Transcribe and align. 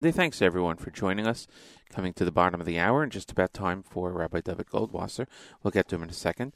Thanks 0.00 0.40
everyone 0.40 0.76
for 0.76 0.92
joining 0.92 1.26
us. 1.26 1.48
Coming 1.90 2.12
to 2.12 2.24
the 2.24 2.30
bottom 2.30 2.60
of 2.60 2.66
the 2.68 2.78
hour 2.78 3.02
and 3.02 3.10
just 3.10 3.32
about 3.32 3.52
time 3.52 3.82
for 3.82 4.12
Rabbi 4.12 4.42
David 4.42 4.66
Goldwasser. 4.66 5.26
We'll 5.60 5.72
get 5.72 5.88
to 5.88 5.96
him 5.96 6.04
in 6.04 6.10
a 6.10 6.12
second. 6.12 6.52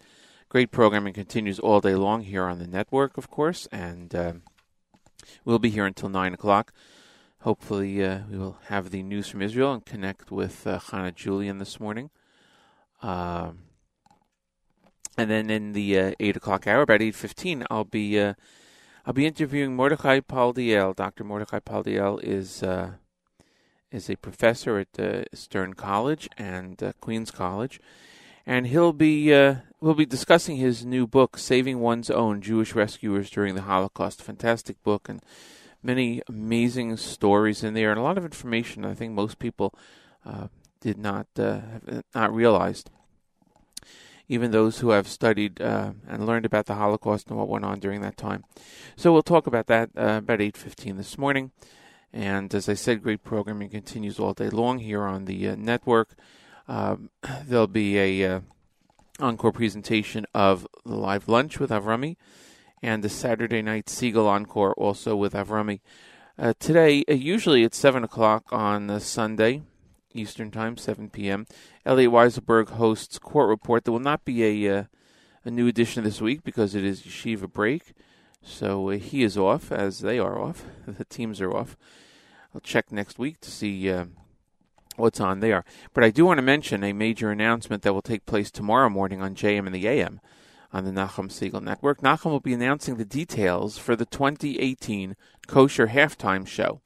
Great 0.49 0.71
programming 0.71 1.13
continues 1.13 1.59
all 1.59 1.81
day 1.81 1.97
long 1.97 2.23
here 2.23 2.45
on 2.45 2.61
the 2.61 2.69
network, 2.69 3.19
of 3.19 3.29
course, 3.29 3.67
and 3.73 4.15
uh, 4.15 4.35
we'll 5.45 5.59
be 5.59 5.71
here 5.71 5.85
until 5.85 6.09
9 6.09 6.35
o'clock. 6.35 6.73
Hopefully, 7.41 8.05
uh, 8.05 8.21
we 8.31 8.39
will 8.39 8.59
have 8.69 8.91
the 8.91 9.03
news 9.03 9.27
from 9.27 9.43
Israel 9.43 9.73
and 9.73 9.85
connect 9.85 10.31
with 10.31 10.65
uh, 10.65 10.79
Hannah 10.79 11.11
Julian 11.11 11.59
this 11.59 11.81
morning. 11.81 12.11
Um, 13.03 13.65
and 15.19 15.29
then 15.29 15.51
in 15.51 15.73
the 15.73 15.99
uh, 15.99 16.13
8 16.21 16.37
o'clock 16.37 16.69
hour, 16.69 16.83
about 16.83 17.01
8.15, 17.01 17.67
I'll 17.69 17.83
be 17.83 18.21
uh, 18.21 18.35
I'll 19.05 19.13
be 19.13 19.27
interviewing 19.27 19.75
Mordechai 19.75 20.21
Paldiel. 20.21 20.95
Dr. 20.95 21.25
Mordechai 21.25 21.59
Paldiel 21.59 22.23
is 22.23 22.63
uh, 22.63 22.93
is 23.93 24.09
a 24.09 24.17
professor 24.17 24.79
at 24.79 24.99
uh, 24.99 25.25
Stern 25.35 25.75
College 25.75 26.29
and 26.39 26.83
uh, 26.83 26.93
Queens 27.01 27.31
College, 27.31 27.79
and 28.47 28.67
he'll 28.67 28.93
be 28.93 29.33
uh, 29.33 29.57
we'll 29.81 29.95
be 29.95 30.07
discussing 30.07 30.57
his 30.57 30.85
new 30.85 31.07
book, 31.07 31.39
"Saving 31.39 31.79
One's 31.79 32.11
Own: 32.11 32.41
Jewish 32.41 32.75
Rescuers 32.75 33.31
During 33.31 33.55
the 33.55 33.63
Holocaust." 33.63 34.23
Fantastic 34.23 34.83
book 34.83 35.09
and 35.09 35.23
many 35.83 36.23
amazing 36.29 36.97
stories 36.97 37.63
in 37.63 37.75
there, 37.75 37.91
and 37.91 38.01
a 38.01 38.03
lot 38.03 38.19
of 38.19 38.25
information. 38.25 38.85
I 38.85 38.95
think 38.95 39.13
most 39.13 39.39
people 39.39 39.75
uh, 40.25 40.49
did 40.81 40.99
not 40.99 41.27
uh, 41.39 41.61
have 41.87 42.05
not 42.15 42.35
realized. 42.35 42.91
Even 44.29 44.51
those 44.51 44.79
who 44.79 44.91
have 44.91 45.09
studied 45.09 45.61
uh, 45.61 45.93
and 46.09 46.25
learned 46.25 46.47
about 46.47 46.67
the 46.67 46.77
Holocaust 46.77 47.29
and 47.29 47.39
what 47.39 47.49
went 47.49 47.65
on 47.65 47.81
during 47.81 48.01
that 48.01 48.17
time. 48.17 48.45
So 48.97 49.13
we'll 49.13 49.23
talk 49.23 49.47
about 49.47 49.67
that 49.67 49.91
about 49.95 50.41
eight 50.41 50.57
fifteen 50.57 50.97
this 50.97 51.19
morning. 51.19 51.51
And 52.13 52.55
as 52.55 52.69
I 52.69 52.75
said, 52.75 53.03
great 53.03 53.25
programming 53.25 53.71
continues 53.71 54.19
all 54.19 54.35
day 54.35 54.51
long 54.51 54.79
here 54.79 55.03
on 55.05 55.25
the 55.25 55.49
uh, 55.49 55.57
network. 55.57 56.15
Um, 56.69 57.11
there'll 57.45 57.67
be 57.67 57.99
a 57.99 58.37
uh, 58.37 58.41
encore 59.19 59.53
presentation 59.53 60.27
of 60.35 60.67
the 60.85 60.95
live 60.95 61.29
lunch 61.29 61.59
with 61.59 61.71
Avrami 61.71 62.17
and 62.83 63.03
the 63.03 63.09
Saturday 63.09 63.63
night 63.63 63.87
Segal 63.87 64.27
encore 64.27 64.75
also 64.75 65.17
with 65.17 65.33
Avrami. 65.33 65.81
Uh, 66.39 66.53
today, 66.59 67.05
uh, 67.09 67.15
usually 67.15 67.63
it's 67.63 67.79
7 67.79 68.05
o'clock 68.05 68.45
on 68.51 68.99
Sunday, 69.01 69.63
Eastern 70.13 70.51
Time, 70.51 70.77
7 70.77 71.09
p.m. 71.11 71.47
Elliot 71.87 72.11
Weiselberg 72.11 72.71
hosts 72.71 73.19
Court 73.19 73.49
Report. 73.49 73.85
There 73.85 73.93
will 73.93 74.01
not 74.01 74.25
be 74.25 74.67
a, 74.67 74.79
uh, 74.79 74.85
a 75.45 75.51
new 75.51 75.67
edition 75.67 76.05
this 76.05 76.21
week 76.21 76.43
because 76.43 76.75
it 76.75 76.85
is 76.85 77.03
Yeshiva 77.03 77.51
break. 77.51 77.93
So 78.43 78.91
uh, 78.91 78.99
he 78.99 79.23
is 79.23 79.39
off, 79.39 79.71
as 79.71 80.01
they 80.01 80.19
are 80.19 80.41
off. 80.41 80.65
The 80.87 81.05
teams 81.05 81.41
are 81.41 81.55
off. 81.55 81.77
I'll 82.55 82.61
check 82.61 82.91
next 82.91 83.19
week 83.19 83.41
to 83.41 83.51
see 83.51 83.91
uh, 83.91 84.07
what's 84.97 85.21
on 85.21 85.41
there. 85.41 85.65
But 85.95 86.05
I 86.05 86.11
do 86.11 86.27
want 86.27 86.39
to 86.39 86.43
mention 86.43 86.85
a 86.85 86.93
major 86.93 87.31
announcement 87.31 87.83
that 87.83 87.95
will 87.95 88.03
take 88.03 88.27
place 88.27 88.51
tomorrow 88.51 88.91
morning 88.91 89.23
on 89.23 89.35
JM 89.35 89.67
in 89.67 89.73
the 89.73 89.87
AM 89.87 90.21
on 90.73 90.85
the 90.85 90.91
Nachum 90.91 91.29
Segal 91.29 91.63
Network. 91.63 92.01
Nachum 92.01 92.31
will 92.31 92.41
be 92.41 92.55
announcing 92.55 92.97
the 92.97 93.05
details 93.05 93.79
for 93.79 93.95
the 93.95 94.07
2018 94.07 95.17
Kosher 95.47 95.89
Halftime 95.89 96.47
Show. 96.47 96.81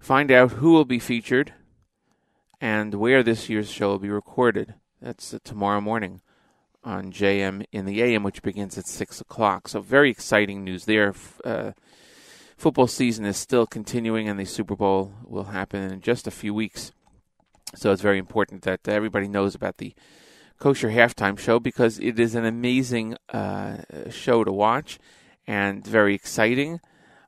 Find 0.00 0.30
out 0.30 0.52
who 0.52 0.72
will 0.72 0.84
be 0.84 0.98
featured 0.98 1.52
and 2.60 2.94
where 2.94 3.22
this 3.22 3.48
year's 3.48 3.70
show 3.70 3.88
will 3.88 3.98
be 3.98 4.10
recorded. 4.10 4.74
That's 5.00 5.34
uh, 5.34 5.38
tomorrow 5.44 5.80
morning 5.80 6.22
on 6.84 7.12
JM 7.12 7.64
in 7.72 7.84
the 7.84 8.02
AM, 8.02 8.22
which 8.22 8.42
begins 8.42 8.76
at 8.78 8.86
6 8.86 9.20
o'clock. 9.20 9.68
So, 9.68 9.80
very 9.80 10.10
exciting 10.10 10.64
news 10.64 10.84
there. 10.84 11.14
Uh, 11.44 11.72
football 12.56 12.86
season 12.86 13.24
is 13.24 13.36
still 13.36 13.66
continuing, 13.66 14.28
and 14.28 14.38
the 14.38 14.44
Super 14.44 14.76
Bowl 14.76 15.12
will 15.24 15.44
happen 15.44 15.82
in 15.90 16.00
just 16.00 16.26
a 16.26 16.30
few 16.30 16.54
weeks. 16.54 16.92
So 17.74 17.90
it's 17.90 18.02
very 18.02 18.18
important 18.18 18.62
that 18.62 18.86
everybody 18.86 19.28
knows 19.28 19.54
about 19.54 19.78
the 19.78 19.94
Kosher 20.58 20.90
Halftime 20.90 21.38
Show 21.38 21.58
because 21.58 21.98
it 21.98 22.20
is 22.20 22.34
an 22.34 22.44
amazing 22.44 23.16
uh, 23.30 23.78
show 24.10 24.44
to 24.44 24.52
watch 24.52 24.98
and 25.46 25.84
very 25.84 26.14
exciting, 26.14 26.80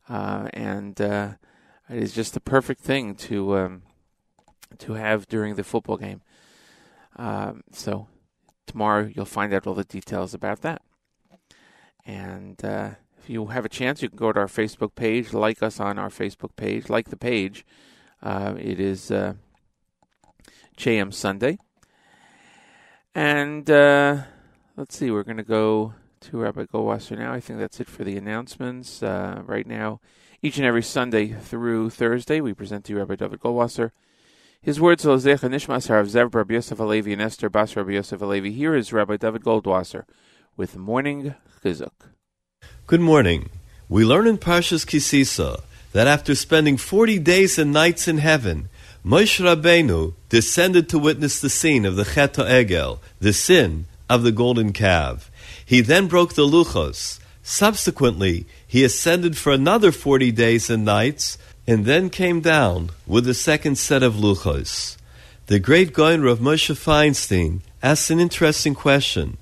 uh, 0.09 0.49
and 0.53 1.01
uh, 1.01 1.33
it 1.89 2.03
is 2.03 2.13
just 2.13 2.35
the 2.35 2.41
perfect 2.41 2.83
thing 2.83 3.15
to 3.17 3.57
um, 3.57 3.83
to 4.79 4.93
have 4.95 5.27
during 5.27 5.55
the 5.55 5.65
football 5.65 5.97
game. 5.97 6.21
Um, 7.17 7.63
so 7.73 8.07
tomorrow 8.67 9.11
you'll 9.15 9.25
find 9.25 9.53
out 9.53 9.67
all 9.67 9.75
the 9.75 9.85
details 9.85 10.35
about 10.35 10.63
that, 10.63 10.83
and 12.05 12.65
uh, 12.65 12.91
if 13.25 13.31
you 13.31 13.47
have 13.47 13.65
a 13.65 13.71
chance, 13.71 14.03
you 14.03 14.11
can 14.11 14.19
go 14.19 14.33
to 14.33 14.41
our 14.41 14.47
Facebook 14.47 14.95
page, 14.95 15.33
like 15.33 15.63
us 15.63 15.81
on 15.81 15.99
our 15.99 16.11
Facebook 16.11 16.57
page, 16.57 16.91
like 16.91 17.09
the 17.09 17.17
page. 17.17 17.65
Uh, 18.23 18.55
it 18.59 18.79
is 18.79 19.11
uh, 19.11 19.33
JM 20.77 21.13
Sunday. 21.15 21.57
And 23.15 23.71
uh, 23.71 24.25
let's 24.77 24.99
see, 24.99 25.11
we're 25.11 25.23
going 25.23 25.39
to 25.39 25.43
go 25.43 25.95
to 26.21 26.37
Rabbi 26.37 26.65
Goldwasser 26.65 27.17
now. 27.17 27.33
I 27.33 27.41
think 27.41 27.59
that's 27.59 27.81
it 27.81 27.89
for 27.89 28.05
the 28.05 28.19
announcements. 28.19 29.03
Uh, 29.03 29.43
right 29.47 29.67
now, 29.67 30.01
each 30.43 30.59
and 30.59 30.67
every 30.67 30.83
Sunday 30.83 31.29
through 31.29 31.89
Thursday, 31.89 32.43
we 32.43 32.53
present 32.53 32.85
to 32.85 32.93
you 32.93 32.99
Rabbi 32.99 33.17
David 33.17 33.41
Goldwasser. 33.41 33.93
His 34.65 34.81
words, 34.81 35.05
Lozecha 35.05 35.51
Nishmas 35.51 35.89
Harav 35.89 36.07
Zev 36.07 36.35
Rabbi 36.35 36.55
Yosef 36.55 36.79
HaLevi 36.79 37.13
and 37.13 37.21
Esther 37.21 37.51
Bas 37.51 37.77
Rabbi 37.77 37.93
Yosef 37.93 38.21
HaLevi. 38.21 38.51
Here 38.51 38.75
is 38.75 38.95
Rabbi 38.95 39.19
David 39.19 39.43
Goldwasser 39.43 40.05
with 40.57 40.75
Morning 40.75 41.35
Chizuk. 41.63 41.91
Good 42.87 43.03
morning. 43.03 43.51
We 43.91 44.07
learn 44.07 44.27
in 44.27 44.39
Parshas 44.39 44.87
Ki 44.87 45.01
Sisa 45.01 45.63
that 45.93 46.07
after 46.07 46.35
spending 46.35 46.79
40 46.79 47.19
days 47.19 47.59
and 47.59 47.75
nights 47.75 48.09
in 48.09 48.17
heaven, 48.17 48.71
Moshe 49.05 49.39
Rabbeinu 49.39 50.15
descended 50.31 50.89
to 50.89 50.99
witness 50.99 51.43
the 51.43 51.51
scene 51.51 51.85
of 51.85 51.97
the 51.97 52.07
Chet 52.07 52.33
Egel, 52.33 53.01
the 53.21 53.35
sin 53.35 53.85
of 54.09 54.23
the 54.23 54.33
golden 54.33 54.73
calf. 54.73 55.31
He 55.63 55.83
then 55.83 56.07
broke 56.07 56.33
the 56.33 56.47
luchos. 56.47 57.21
Subsequently, 57.43 58.47
he 58.67 58.83
ascended 58.83 59.37
for 59.37 59.53
another 59.53 59.93
40 59.93 60.33
days 60.33 60.71
and 60.71 60.87
nights, 60.87 61.37
and 61.67 61.85
then 61.85 62.11
came 62.11 62.41
down 62.41 62.91
with 63.07 63.25
the 63.25 63.35
second 63.35 63.77
set 63.77 64.03
of 64.03 64.15
luchos. 64.15 64.97
The 65.47 65.59
great 65.59 65.93
Gaon 65.93 66.23
Rav 66.23 66.39
Moshe 66.39 66.75
Feinstein 66.75 67.61
asked 67.83 68.11
an 68.11 68.21
interesting 68.21 68.75
question. 68.75 69.37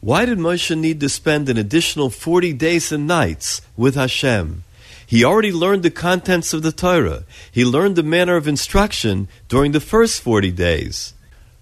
Why 0.00 0.24
did 0.24 0.38
Moshe 0.38 0.76
need 0.76 1.00
to 1.00 1.08
spend 1.08 1.48
an 1.48 1.56
additional 1.56 2.10
40 2.10 2.52
days 2.54 2.90
and 2.90 3.06
nights 3.06 3.62
with 3.76 3.94
Hashem? 3.94 4.64
He 5.06 5.24
already 5.24 5.52
learned 5.52 5.82
the 5.82 5.90
contents 5.90 6.54
of 6.54 6.62
the 6.62 6.72
Torah. 6.72 7.24
He 7.50 7.64
learned 7.64 7.96
the 7.96 8.02
manner 8.02 8.36
of 8.36 8.48
instruction 8.48 9.28
during 9.48 9.72
the 9.72 9.80
first 9.80 10.22
40 10.22 10.50
days. 10.52 11.12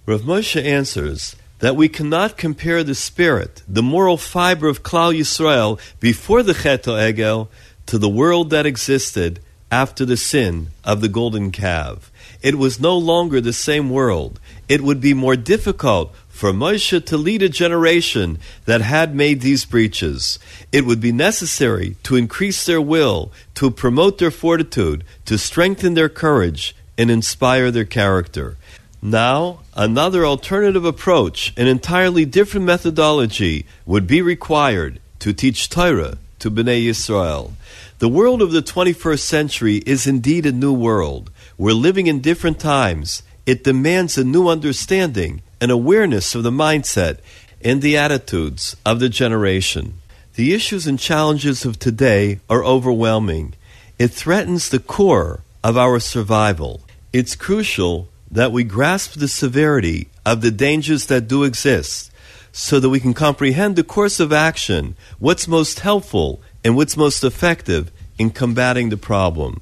Rav 0.07 0.23
Moshe 0.23 0.63
answers 0.63 1.37
that 1.59 1.77
we 1.77 1.89
cannot 1.89 2.37
compare 2.37 2.83
the 2.83 2.95
spirit, 2.95 3.63
the 3.69 3.83
moral 3.83 4.17
fiber 4.17 4.69
of 4.69 4.83
Klal 4.83 5.13
Yisrael 5.13 5.79
before 6.01 6.43
the 6.43 6.55
Chet 6.55 6.85
Egel 6.85 7.49
to 7.87 7.99
the 7.99 8.09
world 8.09 8.51
that 8.51 8.67
existed 8.67 9.41
after 9.71 10.05
the 10.05 10.17
sin 10.17 10.69
of 10.85 11.01
the 11.01 11.09
golden 11.09 11.51
calf. 11.51 12.11
It 12.43 12.57
was 12.57 12.81
no 12.81 12.97
longer 12.97 13.41
the 13.41 13.53
same 13.53 13.91
world. 13.91 14.41
It 14.69 14.81
would 14.81 15.01
be 15.01 15.15
more 15.15 15.37
difficult 15.37 16.15
for 16.29 16.53
Moshe 16.53 17.05
to 17.05 17.17
lead 17.17 17.43
a 17.43 17.49
generation 17.49 18.39
that 18.65 18.81
had 18.81 19.15
made 19.15 19.41
these 19.43 19.67
breaches. 19.67 20.39
It 20.73 20.87
would 20.87 21.01
be 21.01 21.13
necessary 21.13 21.97
to 22.05 22.17
increase 22.17 22.65
their 22.65 22.81
will, 22.81 23.31
to 23.57 23.71
promote 23.71 24.19
their 24.19 24.31
fortitude, 24.31 25.05
to 25.27 25.37
strengthen 25.37 25.95
their 25.95 26.09
courage, 26.09 26.75
and 26.97 27.11
inspire 27.11 27.71
their 27.71 27.85
character. 27.85 28.57
Now, 29.03 29.61
another 29.75 30.25
alternative 30.27 30.85
approach, 30.85 31.53
an 31.57 31.67
entirely 31.67 32.25
different 32.25 32.67
methodology, 32.67 33.67
would 33.87 34.07
be 34.07 34.23
required 34.23 35.01
to 35.21 35.33
teach 35.33 35.69
Torah 35.69 36.19
to 36.41 36.51
Bnei 36.51 36.87
Yisrael. 36.87 37.53
The 37.99 38.09
world 38.09 38.43
of 38.43 38.53
the 38.53 38.63
21st 38.63 39.21
century 39.21 39.77
is 39.87 40.07
indeed 40.07 40.47
a 40.47 40.53
new 40.53 40.73
world. 40.73 41.31
We're 41.57 41.73
living 41.73 42.07
in 42.07 42.21
different 42.21 42.59
times. 42.59 43.23
It 43.47 43.65
demands 43.65 44.19
a 44.19 44.25
new 44.25 44.49
understanding 44.49 45.43
an 45.61 45.71
awareness 45.71 46.35
of 46.35 46.43
the 46.43 46.51
mindset 46.51 47.19
and 47.63 47.83
the 47.83 47.97
attitudes 47.97 48.75
of 48.85 48.99
the 48.99 49.11
generation. 49.11 49.95
The 50.35 50.55
issues 50.55 50.87
and 50.87 50.99
challenges 50.99 51.67
of 51.67 51.79
today 51.79 52.41
are 52.49 52.65
overwhelming. 52.65 53.53
It 53.99 54.09
threatens 54.09 54.71
the 54.71 54.79
core 54.79 55.41
of 55.63 55.77
our 55.77 56.01
survival. 56.01 56.81
It's 57.13 57.37
crucial 57.37 58.09
that 58.31 58.53
we 58.53 58.65
grasp 58.65 59.19
the 59.19 59.29
severity 59.29 60.09
of 60.25 60.41
the 60.41 60.51
dangers 60.51 61.07
that 61.07 61.29
do 61.29 61.45
exist 61.45 62.10
so 62.53 62.81
that 62.81 62.91
we 62.91 63.01
can 63.01 63.15
comprehend 63.15 63.77
the 63.77 63.85
course 63.85 64.21
of 64.21 64.33
action, 64.33 64.97
what's 65.19 65.49
most 65.49 65.81
helpful 65.81 66.41
and 66.65 66.77
what's 66.77 66.97
most 66.97 67.23
effective 67.25 67.91
in 68.19 68.31
combating 68.31 68.89
the 68.89 68.97
problem. 68.97 69.61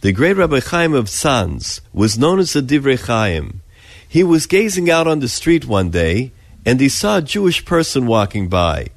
The 0.00 0.12
great 0.12 0.36
Rabbi 0.36 0.60
Chaim 0.60 0.92
of 0.94 1.08
Sanz 1.08 1.80
was 1.92 2.18
known 2.18 2.38
as 2.38 2.52
the 2.52 2.60
Divrei 2.60 3.00
Chaim. 3.00 3.62
He 4.08 4.22
was 4.22 4.46
gazing 4.46 4.90
out 4.90 5.06
on 5.06 5.20
the 5.20 5.28
street 5.28 5.64
one 5.64 5.90
day 5.90 6.32
and 6.66 6.80
he 6.80 6.88
saw 6.88 7.18
a 7.18 7.22
Jewish 7.22 7.64
person 7.64 8.06
walking 8.06 8.48
by. 8.48 8.88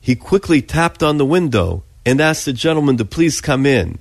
He 0.00 0.14
quickly 0.14 0.62
tapped 0.62 1.02
on 1.02 1.18
the 1.18 1.24
window 1.24 1.82
and 2.06 2.20
asked 2.20 2.44
the 2.44 2.52
gentleman 2.52 2.96
to 2.96 3.04
please 3.04 3.40
come 3.40 3.66
in. 3.66 3.98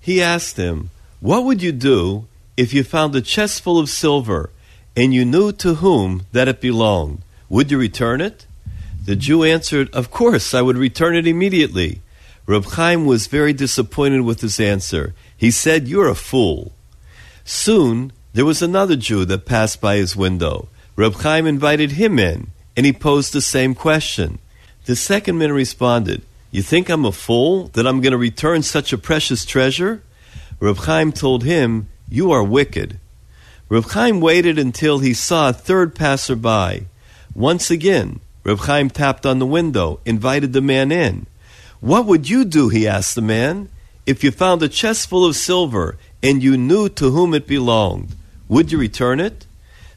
He 0.00 0.22
asked 0.22 0.56
him, 0.56 0.90
What 1.20 1.44
would 1.44 1.62
you 1.62 1.72
do 1.72 2.26
if 2.56 2.72
you 2.72 2.84
found 2.84 3.14
a 3.14 3.20
chest 3.20 3.62
full 3.62 3.78
of 3.78 3.88
silver 3.88 4.50
and 4.96 5.14
you 5.14 5.24
knew 5.24 5.52
to 5.52 5.74
whom 5.74 6.26
that 6.32 6.48
it 6.48 6.60
belonged, 6.60 7.22
would 7.48 7.70
you 7.70 7.78
return 7.78 8.20
it? 8.20 8.46
The 9.04 9.16
Jew 9.16 9.42
answered, 9.42 9.88
Of 9.94 10.10
course, 10.10 10.52
I 10.52 10.62
would 10.62 10.76
return 10.76 11.16
it 11.16 11.26
immediately. 11.26 12.00
Reb 12.46 12.64
Chaim 12.64 13.04
was 13.04 13.26
very 13.26 13.52
disappointed 13.52 14.22
with 14.22 14.40
his 14.40 14.58
answer. 14.58 15.14
He 15.36 15.50
said, 15.50 15.88
You're 15.88 16.08
a 16.08 16.14
fool. 16.14 16.72
Soon 17.44 18.12
there 18.32 18.44
was 18.44 18.62
another 18.62 18.96
Jew 18.96 19.24
that 19.26 19.46
passed 19.46 19.80
by 19.80 19.96
his 19.96 20.16
window. 20.16 20.68
Reb 20.96 21.14
Chaim 21.14 21.46
invited 21.46 21.92
him 21.92 22.18
in, 22.18 22.48
and 22.76 22.84
he 22.84 22.92
posed 22.92 23.32
the 23.32 23.40
same 23.40 23.74
question. 23.74 24.38
The 24.84 24.96
second 24.96 25.38
man 25.38 25.52
responded, 25.52 26.22
You 26.50 26.62
think 26.62 26.88
I'm 26.88 27.04
a 27.04 27.12
fool 27.12 27.68
that 27.68 27.86
I'm 27.86 28.00
going 28.00 28.12
to 28.12 28.18
return 28.18 28.62
such 28.62 28.92
a 28.92 28.98
precious 28.98 29.44
treasure? 29.44 30.02
Reb 30.60 30.78
Chaim 30.78 31.12
told 31.12 31.44
him, 31.44 31.88
You 32.08 32.30
are 32.32 32.42
wicked. 32.42 32.98
Reb 33.68 33.84
Chaim 33.84 34.20
waited 34.20 34.58
until 34.58 34.98
he 34.98 35.14
saw 35.14 35.50
a 35.50 35.52
third 35.52 35.94
passerby. 35.94 36.86
Once 37.38 37.70
again, 37.70 38.18
Reb 38.42 38.58
Chaim 38.58 38.90
tapped 38.90 39.24
on 39.24 39.38
the 39.38 39.46
window, 39.46 40.00
invited 40.04 40.52
the 40.52 40.60
man 40.60 40.90
in. 40.90 41.24
What 41.78 42.04
would 42.04 42.28
you 42.28 42.44
do, 42.44 42.68
he 42.68 42.88
asked 42.88 43.14
the 43.14 43.22
man, 43.22 43.68
if 44.06 44.24
you 44.24 44.32
found 44.32 44.60
a 44.60 44.68
chest 44.68 45.08
full 45.08 45.24
of 45.24 45.36
silver 45.36 45.96
and 46.20 46.42
you 46.42 46.56
knew 46.56 46.88
to 46.88 47.12
whom 47.12 47.34
it 47.34 47.46
belonged? 47.46 48.16
Would 48.48 48.72
you 48.72 48.78
return 48.78 49.20
it? 49.20 49.46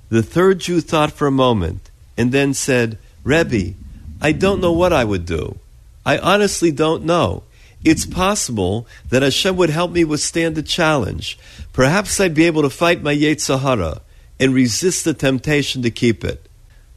The 0.09 0.21
third 0.21 0.59
Jew 0.59 0.81
thought 0.81 1.13
for 1.13 1.25
a 1.25 1.31
moment 1.31 1.89
and 2.15 2.31
then 2.31 2.53
said, 2.53 2.99
Rebbe, 3.23 3.73
I 4.21 4.33
don't 4.33 4.61
know 4.61 4.73
what 4.73 4.93
I 4.93 5.03
would 5.03 5.25
do. 5.25 5.57
I 6.05 6.19
honestly 6.19 6.71
don't 6.71 7.05
know. 7.05 7.41
It's 7.83 8.05
possible 8.05 8.85
that 9.09 9.23
Hashem 9.23 9.55
would 9.55 9.71
help 9.71 9.89
me 9.89 10.03
withstand 10.03 10.53
the 10.53 10.61
challenge. 10.61 11.39
Perhaps 11.73 12.19
I'd 12.19 12.35
be 12.35 12.45
able 12.45 12.61
to 12.61 12.69
fight 12.69 13.01
my 13.01 13.15
Yetzer 13.15 13.61
Hara 13.61 14.01
and 14.39 14.53
resist 14.53 15.05
the 15.05 15.15
temptation 15.15 15.81
to 15.81 15.89
keep 15.89 16.23
it. 16.23 16.47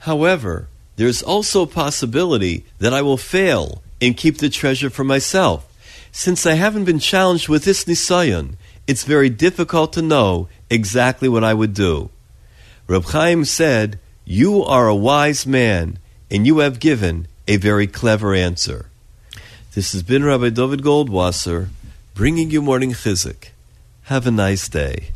However, 0.04 0.68
there's 0.96 1.22
also 1.22 1.62
a 1.62 1.66
possibility 1.66 2.66
that 2.78 2.92
I 2.92 3.00
will 3.00 3.16
fail 3.16 3.82
and 4.02 4.14
keep 4.14 4.36
the 4.36 4.50
treasure 4.50 4.90
for 4.90 5.02
myself. 5.02 5.66
Since 6.12 6.44
I 6.44 6.54
haven't 6.54 6.84
been 6.84 6.98
challenged 6.98 7.48
with 7.48 7.64
this 7.64 7.84
Nisayon, 7.84 8.56
it's 8.86 9.04
very 9.04 9.30
difficult 9.30 9.94
to 9.94 10.02
know 10.02 10.48
exactly 10.68 11.26
what 11.26 11.42
I 11.42 11.54
would 11.54 11.72
do. 11.72 12.10
Reb 12.86 13.06
Chaim 13.06 13.46
said, 13.46 13.98
You 14.26 14.62
are 14.62 14.88
a 14.88 14.94
wise 14.94 15.46
man, 15.46 15.98
and 16.30 16.46
you 16.46 16.58
have 16.58 16.80
given 16.80 17.26
a 17.48 17.56
very 17.56 17.86
clever 17.86 18.34
answer. 18.34 18.90
This 19.74 19.92
has 19.92 20.02
been 20.02 20.22
Rabbi 20.22 20.50
David 20.50 20.82
Goldwasser 20.82 21.68
bringing 22.12 22.50
you 22.50 22.60
morning 22.60 22.92
chizuk. 22.92 23.48
Have 24.04 24.26
a 24.26 24.30
nice 24.30 24.68
day. 24.68 25.12